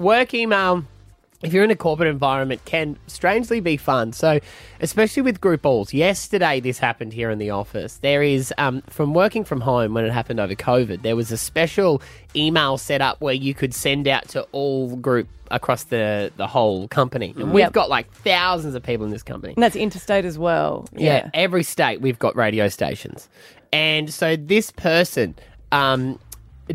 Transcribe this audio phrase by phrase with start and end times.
[0.00, 0.84] work email,
[1.42, 4.12] if you're in a corporate environment, can strangely be fun.
[4.12, 4.40] So,
[4.80, 5.94] especially with group balls.
[5.94, 7.96] Yesterday, this happened here in the office.
[7.98, 11.38] There is, um, from working from home when it happened over COVID, there was a
[11.38, 12.02] special
[12.36, 16.86] email set up where you could send out to all group across the, the whole
[16.88, 17.32] company.
[17.36, 17.72] And we've Yep.
[17.72, 19.54] got like thousands of people in this company.
[19.54, 20.88] And that's interstate as well.
[20.94, 21.30] Yeah.
[21.32, 23.28] every state we've got radio stations.
[23.72, 25.34] And so this person,
[25.72, 26.18] um,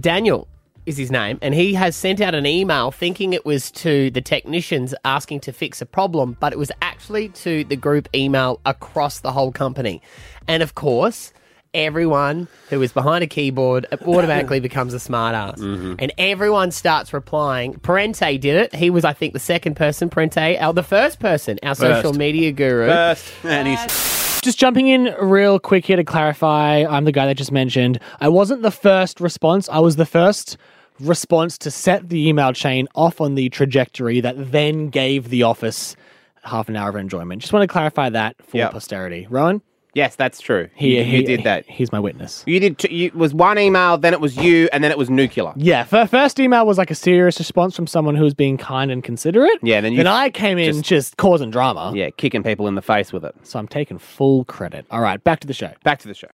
[0.00, 0.48] Daniel
[0.86, 4.20] is his name, and he has sent out an email thinking it was to the
[4.20, 9.20] technicians asking to fix a problem, but it was actually to the group email across
[9.20, 10.02] the whole company.
[10.46, 11.32] And of course,
[11.74, 15.56] everyone who is behind a keyboard automatically becomes a smartass.
[15.56, 15.94] Mm-hmm.
[15.98, 17.74] And everyone starts replying.
[17.74, 18.74] Parente did it.
[18.74, 20.08] He was, I think, the second person.
[20.08, 22.86] Parente, our, the first person, our social media guru.
[22.86, 27.34] First, and he's Just jumping in real quick here to clarify, I'm the guy that
[27.34, 27.98] just mentioned.
[28.20, 29.68] I wasn't the first response.
[29.68, 30.56] I was the first
[31.00, 35.96] response to set the email chain off on the trajectory that then gave the office
[36.44, 37.40] half an hour of enjoyment.
[37.42, 38.72] Just want to clarify that for Yep.
[38.72, 39.26] posterity.
[39.30, 39.62] Rowan,
[39.94, 40.68] yes, that's true.
[40.74, 41.64] he, you, he you did that.
[41.66, 42.44] He's my witness.
[42.46, 42.78] You did.
[42.78, 45.52] T- you, it was one email, then it was you, and then it was nuclear.
[45.56, 48.90] Yeah, fir- first email was like a serious response from someone who was being kind
[48.90, 49.58] and considerate.
[49.62, 51.92] Yeah, then you then I came in just- just, causing drama.
[51.94, 53.34] Yeah, kicking people in the face with it.
[53.42, 54.84] So I'm taking full credit.
[54.90, 55.72] All right, back to the show.
[55.82, 56.28] Back to the show.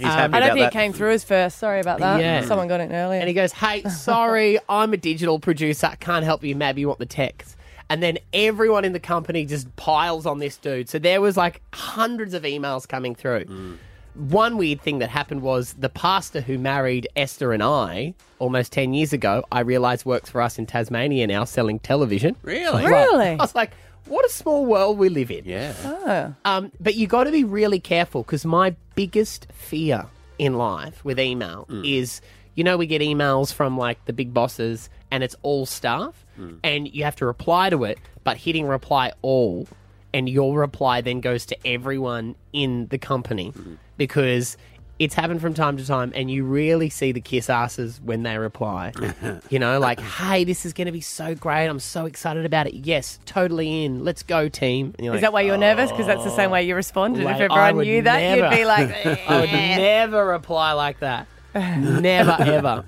[0.00, 0.78] He's um, happy I don't about think that.
[0.78, 1.58] it came through as first.
[1.58, 2.20] Sorry about that.
[2.20, 2.42] Yeah.
[2.44, 3.20] Someone got it earlier.
[3.20, 5.88] And he goes, Hey, sorry, I'm a digital producer.
[5.88, 6.56] I Can't help you.
[6.56, 7.56] Maybe you want the text.
[7.88, 10.88] And then everyone in the company just piles on this dude.
[10.88, 13.44] So there was like hundreds of emails coming through.
[13.46, 13.76] Mm.
[14.14, 18.94] One weird thing that happened was the pastor who married Esther and I almost 10
[18.94, 22.36] years ago, I realized works for us in Tasmania now selling television.
[22.42, 22.86] Really?
[22.86, 23.30] really?
[23.30, 23.72] I was like,
[24.06, 25.44] what a small world we live in.
[25.44, 25.74] Yeah.
[25.84, 26.34] Oh.
[26.44, 30.06] Um, but you got to be really careful because my biggest fear
[30.38, 31.86] in life with email mm.
[31.88, 32.20] is,
[32.54, 36.58] you know, we get emails from like the big bosses and it's all staff mm.
[36.64, 39.68] and you have to reply to it, but hitting reply all
[40.12, 43.76] and your reply then goes to everyone in the company mm.
[44.00, 44.56] Because
[44.98, 48.38] it's happened from time to time and you really see the kiss asses when they
[48.38, 48.92] reply.
[49.50, 51.66] you know, like, hey, this is going to be so great.
[51.66, 52.74] I'm so excited about it.
[52.74, 54.04] Yes, totally in.
[54.04, 54.94] Let's go, team.
[54.98, 55.90] And you're Is like, that why you're nervous?
[55.90, 57.24] Because that's the same way you responded.
[57.24, 59.16] Like, if everyone knew that, never- you'd be like, eh.
[59.28, 61.26] I would never reply like that.
[61.54, 62.84] never, ever.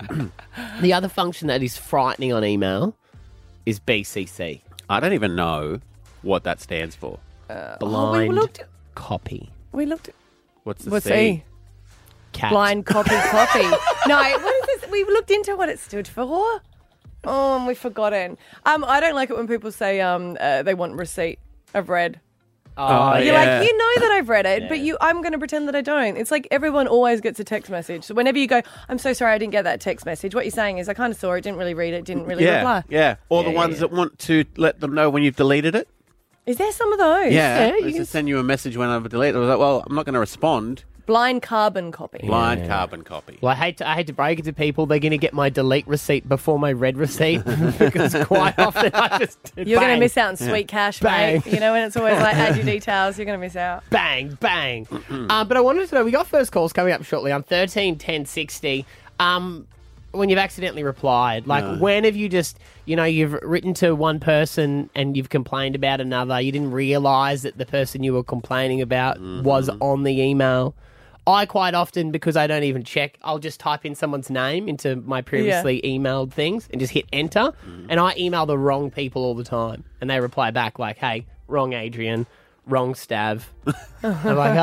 [0.81, 2.95] the other function that is frightening on email
[3.67, 4.61] is BCC.
[4.89, 5.79] I don't even know
[6.23, 7.19] what that stands for.
[7.49, 8.63] Uh, oh, Blind looked-
[8.95, 9.51] copy.
[9.71, 10.09] we looked.
[10.63, 11.43] What's the What's C?
[12.31, 12.51] Cat.
[12.51, 13.63] Blind copy copy.
[14.07, 14.89] no, what is this?
[14.91, 16.61] We looked into what it stood for.
[17.25, 18.37] Oh, and we've forgotten.
[18.65, 21.39] Um, I don't like it when people say um uh, they want receipt
[21.73, 22.19] of read.
[22.75, 23.59] Oh, You're yeah.
[23.59, 25.81] like, you know that I've read it, but you, I'm going to pretend that I
[25.81, 26.17] don't.
[26.17, 28.03] It's like everyone always gets a text message.
[28.03, 30.33] So whenever you go, I'm so sorry I didn't get that text message.
[30.33, 32.45] What you're saying is, I kind of saw it, didn't really read it, didn't really
[32.45, 32.83] yeah, reply.
[32.89, 33.17] yeah.
[33.29, 33.79] Or the Yeah, ones yeah.
[33.81, 35.87] that want to let them know when you've deleted it.
[36.45, 37.31] Is there some of those?
[37.33, 39.35] Yeah, Yeah, you It's can- to send you a message when I've deleted.
[39.35, 39.37] it.
[39.37, 40.83] I was like, well, I'm not going to respond.
[41.05, 42.19] Blind carbon copy.
[42.25, 43.37] Blind carbon copy.
[43.41, 44.85] Well, I hate to I hate to break it to people.
[44.85, 47.43] They're going to get my delete receipt before my read receipt
[47.77, 49.67] because quite often I just did.
[49.67, 51.41] You're going to bang, miss out on sweet cash, Bang.
[51.45, 51.53] mate.
[51.53, 53.83] You know, when it's always like, add your details, you're going to miss out.
[53.89, 54.87] bang, bang.
[55.29, 57.97] uh, but I wanted to know, we got first calls coming up shortly on 13
[57.97, 58.85] 10 60.
[59.19, 59.67] Um,
[60.13, 64.19] when you've accidentally replied, like when have you just, you know, you've written to one
[64.19, 68.81] person and you've complained about another, you didn't realize that the person you were complaining
[68.81, 70.75] about was on the email.
[71.25, 74.97] I quite often, because I don't even check, I'll just type in someone's name into
[74.97, 77.53] my previously emailed things and just hit enter.
[77.89, 79.83] And I email the wrong people all the time.
[80.01, 82.27] And they reply back like, hey, wrong Adrian,
[82.65, 83.43] wrong Stav.
[84.03, 84.57] I'm like,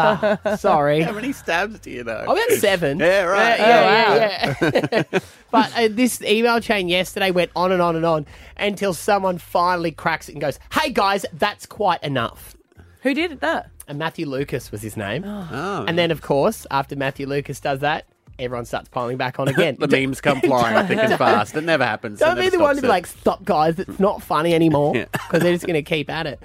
[0.44, 1.00] ah, sorry.
[1.00, 2.18] How many Stavs do you know?
[2.18, 2.98] I've got seven.
[2.98, 3.58] Yeah, right.
[3.58, 5.18] Yeah, yeah, yeah.
[5.50, 9.90] but uh, this email chain yesterday went on and on and on until someone finally
[9.92, 12.54] cracks it and goes, hey guys, that's quite enough.
[13.02, 13.70] Who did that?
[13.88, 15.24] And Matthew Lucas was his name.
[15.24, 15.84] Oh.
[15.88, 18.04] And then, of course, after Matthew Lucas does that,
[18.38, 19.76] everyone starts piling back on again.
[19.80, 21.54] the memes come flying thick and fast.
[21.56, 22.20] It never happens.
[22.20, 22.90] Don't It be the one to be it.
[22.90, 25.06] like, stop, guys, it's not funny anymore Yeah.
[25.12, 26.40] because they're just going to keep at it.